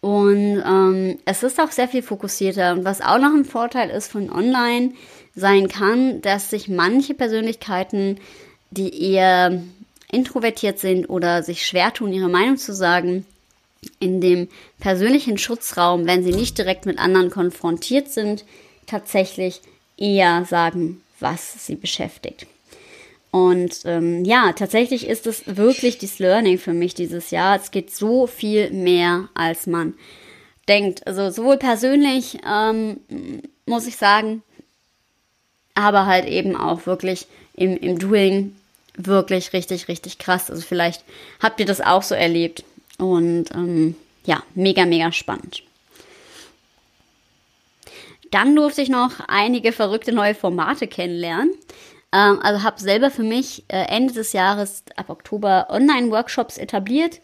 Und 0.00 0.62
ähm, 0.66 1.18
es 1.24 1.42
ist 1.42 1.60
auch 1.60 1.70
sehr 1.70 1.88
viel 1.88 2.02
fokussierter. 2.02 2.72
Und 2.72 2.84
was 2.84 3.00
auch 3.00 3.18
noch 3.18 3.32
ein 3.32 3.44
Vorteil 3.44 3.90
ist 3.90 4.10
von 4.10 4.30
Online 4.30 4.92
sein 5.34 5.68
kann, 5.68 6.20
dass 6.22 6.50
sich 6.50 6.68
manche 6.68 7.14
Persönlichkeiten, 7.14 8.18
die 8.70 9.12
eher 9.12 9.62
introvertiert 10.10 10.78
sind 10.78 11.08
oder 11.08 11.42
sich 11.42 11.66
schwer 11.66 11.92
tun, 11.92 12.12
ihre 12.12 12.28
Meinung 12.28 12.56
zu 12.56 12.74
sagen, 12.74 13.24
in 13.98 14.20
dem 14.20 14.48
persönlichen 14.78 15.38
Schutzraum, 15.38 16.06
wenn 16.06 16.22
sie 16.22 16.32
nicht 16.32 16.58
direkt 16.58 16.86
mit 16.86 16.98
anderen 16.98 17.30
konfrontiert 17.30 18.10
sind, 18.10 18.44
tatsächlich 18.86 19.60
eher 19.96 20.44
sagen, 20.44 21.00
was 21.20 21.66
sie 21.66 21.76
beschäftigt. 21.76 22.46
Und 23.32 23.80
ähm, 23.86 24.26
ja, 24.26 24.52
tatsächlich 24.52 25.08
ist 25.08 25.26
es 25.26 25.42
wirklich 25.46 25.96
das 25.96 26.18
Learning 26.18 26.58
für 26.58 26.74
mich 26.74 26.94
dieses 26.94 27.30
Jahr. 27.30 27.58
Es 27.58 27.70
geht 27.70 27.90
so 27.90 28.26
viel 28.26 28.70
mehr, 28.70 29.30
als 29.32 29.66
man 29.66 29.94
denkt. 30.68 31.06
Also 31.06 31.30
sowohl 31.30 31.56
persönlich, 31.56 32.38
ähm, 32.46 33.00
muss 33.64 33.86
ich 33.86 33.96
sagen, 33.96 34.42
aber 35.74 36.04
halt 36.04 36.26
eben 36.26 36.54
auch 36.54 36.84
wirklich 36.84 37.26
im, 37.54 37.74
im 37.78 37.98
Doing 37.98 38.54
wirklich 38.96 39.54
richtig, 39.54 39.88
richtig 39.88 40.18
krass. 40.18 40.50
Also 40.50 40.60
vielleicht 40.60 41.02
habt 41.40 41.58
ihr 41.58 41.66
das 41.66 41.80
auch 41.80 42.02
so 42.02 42.14
erlebt. 42.14 42.64
Und 42.98 43.46
ähm, 43.54 43.94
ja, 44.26 44.42
mega, 44.54 44.84
mega 44.84 45.10
spannend. 45.10 45.62
Dann 48.30 48.54
durfte 48.54 48.82
ich 48.82 48.90
noch 48.90 49.20
einige 49.26 49.72
verrückte 49.72 50.12
neue 50.12 50.34
Formate 50.34 50.86
kennenlernen. 50.86 51.54
Ähm, 52.12 52.40
also 52.42 52.62
habe 52.62 52.80
selber 52.80 53.10
für 53.10 53.22
mich 53.22 53.64
äh, 53.68 53.84
Ende 53.86 54.14
des 54.14 54.32
Jahres 54.32 54.84
ab 54.96 55.08
Oktober 55.08 55.68
Online-Workshops 55.70 56.58
etabliert. 56.58 57.20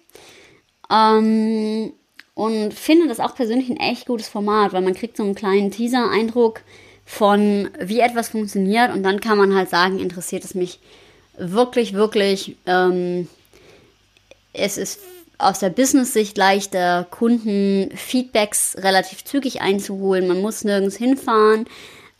Ähm, 0.90 1.92
und 2.34 2.72
finde 2.72 3.08
das 3.08 3.20
auch 3.20 3.34
persönlich 3.34 3.68
ein 3.68 3.78
echt 3.78 4.06
gutes 4.06 4.28
Format, 4.28 4.72
weil 4.72 4.82
man 4.82 4.94
kriegt 4.94 5.16
so 5.16 5.24
einen 5.24 5.34
kleinen 5.34 5.70
Teaser-Eindruck 5.70 6.60
von, 7.04 7.68
wie 7.80 8.00
etwas 8.00 8.28
funktioniert 8.28 8.92
und 8.94 9.02
dann 9.02 9.20
kann 9.20 9.38
man 9.38 9.54
halt 9.54 9.70
sagen, 9.70 9.98
interessiert 9.98 10.44
es 10.44 10.54
mich 10.54 10.78
wirklich, 11.36 11.94
wirklich. 11.94 12.56
Ähm, 12.66 13.28
es 14.52 14.76
ist 14.76 15.00
aus 15.38 15.58
der 15.60 15.70
Business-Sicht 15.70 16.36
leichter, 16.36 17.06
Kunden 17.10 17.90
Feedbacks 17.96 18.76
relativ 18.78 19.24
zügig 19.24 19.60
einzuholen. 19.60 20.28
Man 20.28 20.40
muss 20.40 20.64
nirgends 20.64 20.96
hinfahren. 20.96 21.66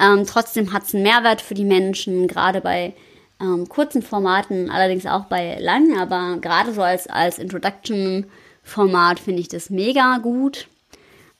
Ähm, 0.00 0.24
trotzdem 0.26 0.72
hat 0.72 0.84
es 0.84 0.94
einen 0.94 1.02
Mehrwert 1.02 1.40
für 1.40 1.54
die 1.54 1.64
Menschen, 1.64 2.28
gerade 2.28 2.60
bei 2.60 2.94
ähm, 3.40 3.68
kurzen 3.68 4.02
Formaten, 4.02 4.70
allerdings 4.70 5.06
auch 5.06 5.24
bei 5.24 5.58
langen, 5.60 5.98
aber 5.98 6.38
gerade 6.40 6.72
so 6.72 6.82
als, 6.82 7.06
als 7.08 7.38
Introduction-Format 7.38 9.20
finde 9.20 9.40
ich 9.40 9.48
das 9.48 9.70
mega 9.70 10.18
gut. 10.18 10.68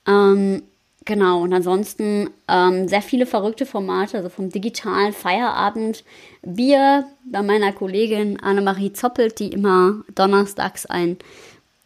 Ähm, 0.07 0.63
genau, 1.05 1.41
und 1.41 1.53
ansonsten 1.53 2.29
ähm, 2.47 2.87
sehr 2.87 3.01
viele 3.01 3.25
verrückte 3.25 3.65
Formate, 3.65 4.17
also 4.17 4.29
vom 4.29 4.49
digitalen 4.49 5.13
Feierabend 5.13 6.03
Bier 6.41 7.05
bei 7.25 7.41
meiner 7.41 7.73
Kollegin 7.73 8.39
Annemarie 8.39 8.93
Zoppelt, 8.93 9.39
die 9.39 9.51
immer 9.51 10.03
donnerstags 10.15 10.85
ein 10.85 11.17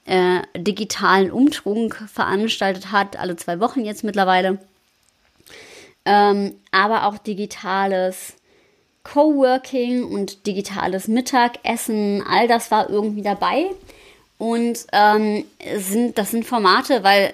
äh, 0.05 0.41
digitalen 0.57 1.31
Umtrunk 1.31 1.95
veranstaltet 2.11 2.91
hat, 2.91 3.17
alle 3.17 3.35
zwei 3.35 3.59
Wochen 3.59 3.85
jetzt 3.85 4.03
mittlerweile 4.03 4.59
ähm, 6.05 6.55
aber 6.71 7.07
auch 7.07 7.17
digitales 7.17 8.33
Coworking 9.03 10.03
und 10.05 10.47
digitales 10.47 11.07
Mittagessen, 11.07 12.23
all 12.27 12.47
das 12.47 12.71
war 12.71 12.89
irgendwie 12.89 13.21
dabei. 13.21 13.65
Und 14.37 14.85
ähm, 14.91 15.45
sind, 15.77 16.17
das 16.17 16.31
sind 16.31 16.45
Formate, 16.45 17.03
weil 17.03 17.33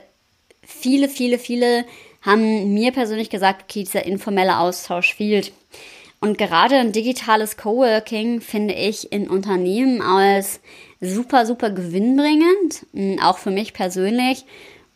viele, 0.61 1.09
viele, 1.09 1.39
viele 1.39 1.85
haben 2.21 2.73
mir 2.73 2.91
persönlich 2.91 3.29
gesagt, 3.29 3.63
okay, 3.63 3.83
dieser 3.83 4.05
informelle 4.05 4.59
Austausch 4.59 5.15
fehlt. 5.15 5.51
Und 6.19 6.37
gerade 6.37 6.75
ein 6.75 6.91
digitales 6.91 7.55
Coworking 7.55 8.41
finde 8.41 8.73
ich 8.73 9.11
in 9.11 9.29
Unternehmen 9.29 10.01
als 10.01 10.59
super, 10.99 11.45
super 11.45 11.69
gewinnbringend, 11.69 12.85
auch 13.23 13.37
für 13.37 13.51
mich 13.51 13.73
persönlich, 13.73 14.43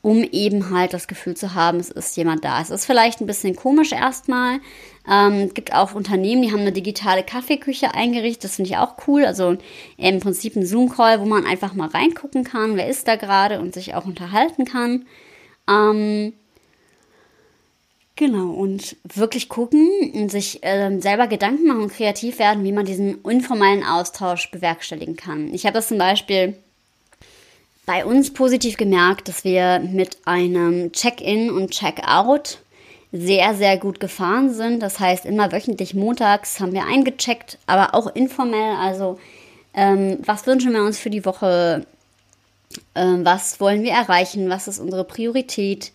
um 0.03 0.21
eben 0.21 0.69
halt 0.69 0.93
das 0.93 1.07
Gefühl 1.07 1.35
zu 1.35 1.55
haben, 1.55 1.79
es 1.79 1.89
ist 1.89 2.17
jemand 2.17 2.43
da. 2.43 2.61
Es 2.61 2.69
ist 2.69 2.85
vielleicht 2.85 3.21
ein 3.21 3.25
bisschen 3.25 3.55
komisch 3.55 3.93
erstmal. 3.93 4.59
Ähm, 5.09 5.53
gibt 5.53 5.73
auch 5.73 5.95
Unternehmen, 5.95 6.41
die 6.41 6.51
haben 6.51 6.59
eine 6.59 6.73
digitale 6.73 7.23
Kaffeeküche 7.23 7.95
eingerichtet. 7.95 8.43
Das 8.43 8.57
finde 8.57 8.69
ich 8.69 8.77
auch 8.77 8.95
cool. 9.07 9.25
Also 9.25 9.55
im 9.97 10.19
Prinzip 10.19 10.57
ein 10.57 10.65
Zoom-Call, 10.65 11.21
wo 11.21 11.25
man 11.25 11.45
einfach 11.45 11.73
mal 11.73 11.87
reingucken 11.87 12.43
kann, 12.43 12.75
wer 12.75 12.89
ist 12.89 13.07
da 13.07 13.15
gerade 13.15 13.61
und 13.61 13.73
sich 13.73 13.95
auch 13.95 14.05
unterhalten 14.05 14.65
kann. 14.65 15.05
Ähm, 15.69 16.33
Genau, 18.15 18.51
und 18.51 18.95
wirklich 19.03 19.49
gucken 19.49 19.89
und 20.13 20.29
sich 20.29 20.63
äh, 20.63 20.99
selber 20.99 21.25
Gedanken 21.25 21.65
machen 21.65 21.81
und 21.81 21.91
kreativ 21.91 22.37
werden, 22.37 22.63
wie 22.63 22.71
man 22.71 22.85
diesen 22.85 23.23
informellen 23.23 23.83
Austausch 23.83 24.51
bewerkstelligen 24.51 25.15
kann. 25.15 25.51
Ich 25.51 25.65
habe 25.65 25.73
das 25.73 25.87
zum 25.87 25.97
Beispiel 25.97 26.55
bei 27.85 28.05
uns 28.05 28.31
positiv 28.31 28.77
gemerkt, 28.77 29.27
dass 29.27 29.43
wir 29.43 29.79
mit 29.79 30.17
einem 30.25 30.91
Check-in 30.91 31.51
und 31.51 31.71
Check-out 31.71 32.59
sehr, 33.11 33.53
sehr 33.53 33.77
gut 33.77 33.99
gefahren 33.99 34.53
sind. 34.53 34.81
Das 34.81 34.99
heißt, 34.99 35.25
immer 35.25 35.51
wöchentlich 35.51 35.93
montags 35.93 36.59
haben 36.59 36.73
wir 36.73 36.85
eingecheckt, 36.85 37.59
aber 37.67 37.93
auch 37.93 38.07
informell. 38.15 38.75
Also, 38.75 39.19
ähm, 39.73 40.19
was 40.25 40.47
wünschen 40.47 40.73
wir 40.73 40.83
uns 40.83 40.97
für 40.97 41.09
die 41.09 41.25
Woche? 41.25 41.85
Ähm, 42.95 43.23
was 43.23 43.59
wollen 43.59 43.83
wir 43.83 43.91
erreichen? 43.91 44.49
Was 44.49 44.67
ist 44.67 44.79
unsere 44.79 45.03
Priorität? 45.03 45.91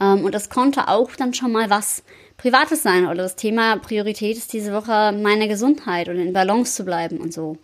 Ähm, 0.00 0.24
und 0.24 0.34
das 0.34 0.50
konnte 0.50 0.88
auch 0.88 1.10
dann 1.16 1.34
schon 1.34 1.50
mal 1.50 1.68
was 1.68 2.04
Privates 2.36 2.82
sein. 2.82 3.06
Oder 3.06 3.22
das 3.24 3.36
Thema 3.36 3.76
Priorität 3.78 4.36
ist 4.36 4.52
diese 4.52 4.72
Woche 4.72 5.12
meine 5.12 5.48
Gesundheit 5.48 6.08
und 6.08 6.16
in 6.16 6.32
Balance 6.32 6.76
zu 6.76 6.84
bleiben 6.84 7.18
und 7.18 7.32
so. 7.32 7.56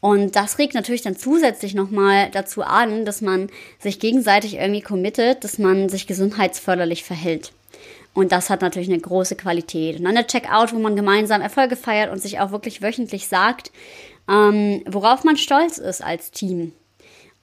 Und 0.00 0.36
das 0.36 0.58
regt 0.58 0.74
natürlich 0.74 1.02
dann 1.02 1.16
zusätzlich 1.16 1.74
nochmal 1.74 2.28
dazu 2.30 2.62
an, 2.62 3.04
dass 3.04 3.20
man 3.20 3.48
sich 3.80 3.98
gegenseitig 3.98 4.54
irgendwie 4.54 4.80
committet, 4.80 5.42
dass 5.42 5.58
man 5.58 5.88
sich 5.88 6.06
gesundheitsförderlich 6.06 7.02
verhält. 7.02 7.52
Und 8.14 8.32
das 8.32 8.50
hat 8.50 8.62
natürlich 8.62 8.88
eine 8.88 9.00
große 9.00 9.36
Qualität. 9.36 9.98
Und 9.98 10.04
dann 10.04 10.14
der 10.14 10.26
Checkout, 10.26 10.72
wo 10.72 10.78
man 10.78 10.96
gemeinsam 10.96 11.40
Erfolge 11.40 11.76
feiert 11.76 12.10
und 12.10 12.20
sich 12.20 12.40
auch 12.40 12.50
wirklich 12.50 12.82
wöchentlich 12.82 13.28
sagt, 13.28 13.70
ähm, 14.28 14.82
worauf 14.86 15.24
man 15.24 15.36
stolz 15.36 15.78
ist 15.78 16.02
als 16.02 16.30
Team. 16.30 16.72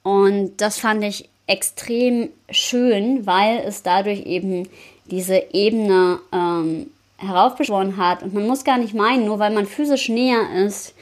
Und 0.02 0.58
das 0.58 0.78
fand 0.78 1.04
ich 1.04 1.28
extrem 1.46 2.30
schön, 2.50 3.26
weil 3.26 3.58
es 3.66 3.82
dadurch 3.82 4.26
eben 4.26 4.68
diese 5.10 5.42
Ebene 5.52 6.20
ähm, 6.32 6.90
heraufbeschworen 7.18 7.96
hat. 7.96 8.22
Und 8.22 8.34
man 8.34 8.46
muss 8.46 8.64
gar 8.64 8.78
nicht 8.78 8.94
meinen, 8.94 9.26
nur 9.26 9.38
weil 9.38 9.52
man 9.52 9.66
physisch 9.66 10.08
näher 10.08 10.64
ist, 10.64 10.94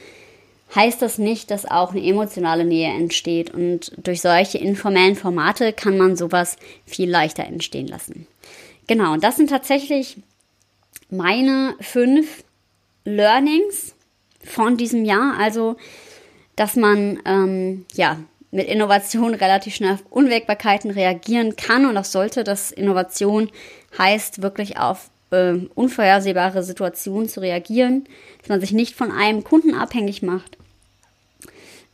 heißt 0.75 1.01
das 1.01 1.17
nicht, 1.17 1.51
dass 1.51 1.65
auch 1.65 1.91
eine 1.91 2.03
emotionale 2.03 2.65
Nähe 2.65 2.89
entsteht. 2.89 3.53
Und 3.53 3.91
durch 3.97 4.21
solche 4.21 4.57
informellen 4.57 5.15
Formate 5.15 5.73
kann 5.73 5.97
man 5.97 6.15
sowas 6.15 6.57
viel 6.85 7.09
leichter 7.09 7.45
entstehen 7.45 7.87
lassen. 7.87 8.27
Genau, 8.87 9.17
das 9.17 9.37
sind 9.37 9.49
tatsächlich 9.49 10.17
meine 11.09 11.75
fünf 11.79 12.43
Learnings 13.05 13.95
von 14.43 14.77
diesem 14.77 15.05
Jahr. 15.05 15.35
Also, 15.39 15.77
dass 16.55 16.75
man 16.75 17.19
ähm, 17.25 17.85
ja 17.93 18.19
mit 18.51 18.67
Innovation 18.67 19.33
relativ 19.33 19.75
schnell 19.75 19.95
auf 19.95 20.03
Unwägbarkeiten 20.09 20.91
reagieren 20.91 21.55
kann 21.55 21.85
und 21.85 21.97
auch 21.97 22.05
sollte, 22.05 22.43
dass 22.43 22.71
Innovation 22.71 23.49
heißt, 23.97 24.41
wirklich 24.41 24.77
auf 24.77 25.09
äh, 25.31 25.55
unvorhersehbare 25.75 26.63
Situationen 26.63 27.27
zu 27.27 27.41
reagieren, 27.41 28.07
dass 28.39 28.49
man 28.49 28.61
sich 28.61 28.71
nicht 28.71 28.95
von 28.95 29.11
einem 29.11 29.43
Kunden 29.43 29.73
abhängig 29.73 30.21
macht, 30.21 30.57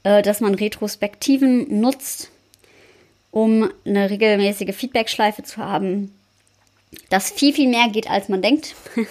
dass 0.04 0.42
man 0.42 0.56
Retrospektiven 0.56 1.80
nutzt 1.80 2.32
um 3.32 3.70
eine 3.86 4.10
regelmäßige 4.10 4.76
Feedback-Schleife 4.76 5.44
zu 5.44 5.58
haben, 5.58 6.14
dass 7.10 7.32
viel, 7.32 7.54
viel 7.54 7.70
mehr 7.70 7.88
geht, 7.90 8.10
als 8.10 8.30
man 8.30 8.42
denkt. 8.42 8.76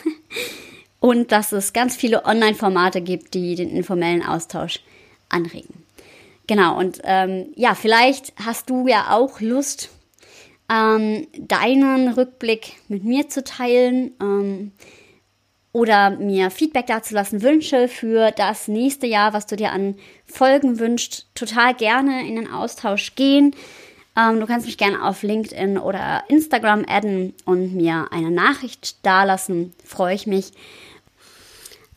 und 1.00 1.32
dass 1.32 1.52
es 1.52 1.72
ganz 1.72 1.96
viele 1.96 2.26
Online-Formate 2.26 3.00
gibt, 3.00 3.32
die 3.32 3.54
den 3.54 3.70
informellen 3.70 4.22
Austausch 4.22 4.80
anregen. 5.30 5.82
Genau, 6.46 6.78
und 6.78 7.00
ähm, 7.04 7.46
ja, 7.56 7.74
vielleicht 7.74 8.34
hast 8.44 8.68
du 8.68 8.86
ja 8.86 9.16
auch 9.16 9.40
Lust, 9.40 9.88
ähm, 10.70 11.26
deinen 11.38 12.08
Rückblick 12.08 12.74
mit 12.88 13.02
mir 13.04 13.28
zu 13.28 13.42
teilen 13.42 14.12
ähm, 14.20 14.72
oder 15.72 16.10
mir 16.10 16.50
Feedback 16.50 16.86
dazulassen, 16.86 17.42
Wünsche 17.42 17.88
für 17.88 18.32
das 18.32 18.68
nächste 18.68 19.06
Jahr, 19.06 19.32
was 19.32 19.46
du 19.46 19.56
dir 19.56 19.72
an 19.72 19.94
Folgen 20.30 20.78
wünschst, 20.78 21.26
total 21.34 21.74
gerne 21.74 22.26
in 22.26 22.36
den 22.36 22.50
Austausch 22.50 23.14
gehen. 23.14 23.54
Ähm, 24.16 24.40
du 24.40 24.46
kannst 24.46 24.66
mich 24.66 24.78
gerne 24.78 25.04
auf 25.04 25.22
LinkedIn 25.22 25.78
oder 25.78 26.24
Instagram 26.28 26.84
adden 26.88 27.34
und 27.44 27.74
mir 27.74 28.08
eine 28.10 28.30
Nachricht 28.30 29.04
dalassen. 29.04 29.72
Freue 29.84 30.14
ich 30.14 30.26
mich. 30.26 30.52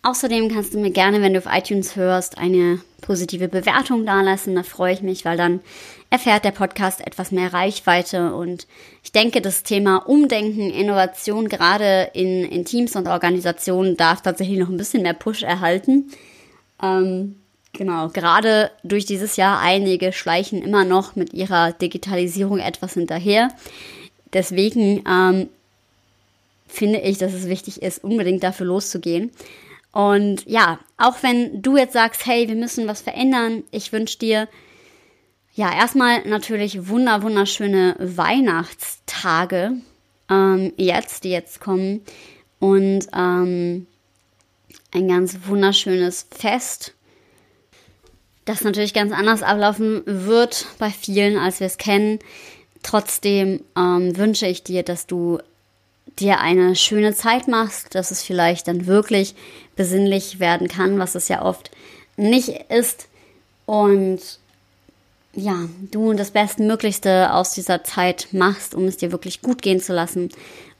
Außerdem 0.04 0.50
kannst 0.50 0.74
du 0.74 0.80
mir 0.80 0.92
gerne, 0.92 1.22
wenn 1.22 1.34
du 1.34 1.40
auf 1.40 1.48
iTunes 1.50 1.96
hörst, 1.96 2.38
eine 2.38 2.82
positive 3.00 3.48
Bewertung 3.48 4.06
dalassen. 4.06 4.56
Da 4.56 4.64
freue 4.64 4.94
ich 4.94 5.02
mich, 5.02 5.24
weil 5.24 5.38
dann 5.38 5.62
erfährt 6.10 6.44
der 6.44 6.52
Podcast 6.52 7.06
etwas 7.06 7.32
mehr 7.32 7.54
Reichweite. 7.54 8.34
Und 8.36 8.68
ich 9.02 9.12
denke, 9.12 9.42
das 9.42 9.64
Thema 9.64 9.98
Umdenken, 9.98 10.70
Innovation, 10.72 11.48
gerade 11.48 12.12
in, 12.14 12.44
in 12.44 12.66
Teams 12.66 12.96
und 12.96 13.08
Organisationen, 13.08 13.96
darf 13.96 14.22
tatsächlich 14.22 14.60
noch 14.60 14.70
ein 14.70 14.78
bisschen 14.78 15.04
mehr 15.04 15.14
Push 15.14 15.44
erhalten. 15.44 16.12
Ähm, 16.82 17.38
genau, 17.74 18.10
gerade 18.10 18.72
durch 18.84 19.06
dieses 19.06 19.36
Jahr 19.36 19.60
einige 19.60 20.14
schleichen 20.14 20.62
immer 20.62 20.86
noch 20.86 21.16
mit 21.16 21.34
ihrer 21.34 21.74
Digitalisierung 21.74 22.60
etwas 22.60 22.94
hinterher. 22.94 23.50
Deswegen 24.32 25.04
ähm, 25.08 25.50
finde 26.68 27.00
ich, 27.00 27.18
dass 27.18 27.34
es 27.34 27.48
wichtig 27.48 27.82
ist, 27.82 28.04
unbedingt 28.04 28.44
dafür 28.44 28.66
loszugehen. 28.66 29.32
Und 29.92 30.48
ja, 30.48 30.80
auch 30.98 31.22
wenn 31.22 31.62
du 31.62 31.78
jetzt 31.78 31.94
sagst, 31.94 32.26
hey, 32.26 32.48
wir 32.48 32.56
müssen 32.56 32.88
was 32.88 33.02
verändern, 33.02 33.64
ich 33.70 33.92
wünsche 33.94 34.18
dir 34.18 34.48
ja 35.54 35.72
erstmal 35.72 36.28
natürlich 36.28 36.88
wunder 36.88 37.22
wunderschöne 37.22 37.96
Weihnachtstage 38.00 39.74
ähm, 40.32 40.74
jetzt, 40.78 41.24
die 41.24 41.30
jetzt 41.30 41.62
kommen 41.62 42.02
und 42.60 43.08
ähm, 43.16 43.86
ein 44.92 45.08
ganz 45.08 45.38
wunderschönes 45.46 46.28
Fest, 46.32 46.94
das 48.46 48.64
natürlich 48.64 48.94
ganz 48.94 49.14
anders 49.14 49.44
ablaufen 49.44 50.04
wird 50.06 50.68
bei 50.80 50.90
vielen, 50.90 51.38
als 51.38 51.60
wir 51.60 51.68
es 51.68 51.78
kennen. 51.78 52.20
Trotzdem 52.82 53.62
ähm, 53.78 54.18
wünsche 54.18 54.48
ich 54.48 54.64
dir, 54.64 54.84
dass 54.84 55.08
du 55.08 55.40
dir 56.20 56.40
eine 56.40 56.76
schöne 56.76 57.14
Zeit 57.14 57.48
machst, 57.48 57.96
dass 57.96 58.12
es 58.12 58.22
vielleicht 58.22 58.68
dann 58.68 58.86
wirklich 58.86 59.36
besinnlich 59.76 60.40
werden 60.40 60.68
kann, 60.68 61.00
was 61.00 61.16
es 61.16 61.28
ja 61.28 61.42
oft 61.42 61.72
nicht 62.18 62.50
ist. 62.70 63.08
Und 63.66 64.20
ja, 65.34 65.56
du 65.92 66.14
das 66.14 66.32
Bestmöglichste 66.32 67.34
aus 67.34 67.54
dieser 67.54 67.84
Zeit 67.84 68.28
machst, 68.32 68.76
um 68.76 68.86
es 68.86 68.98
dir 68.98 69.12
wirklich 69.12 69.42
gut 69.42 69.62
gehen 69.62 69.80
zu 69.80 69.94
lassen. 69.94 70.30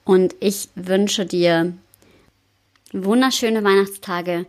Und 0.04 0.36
ich 0.40 0.70
wünsche 0.76 1.26
dir 1.26 1.74
wunderschöne 2.92 3.64
Weihnachtstage 3.64 4.46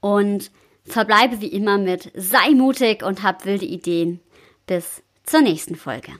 und 0.00 0.50
verbleibe 0.84 1.40
wie 1.40 1.48
immer 1.48 1.78
mit 1.78 2.10
sei 2.14 2.50
mutig 2.50 3.02
und 3.02 3.22
hab 3.22 3.44
wilde 3.44 3.66
Ideen. 3.66 4.20
Bis 4.66 5.02
zur 5.24 5.40
nächsten 5.40 5.76
Folge. 5.76 6.12